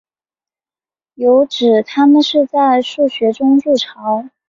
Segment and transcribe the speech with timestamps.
[1.13, 4.25] 有指它们是在树穴中筑巢。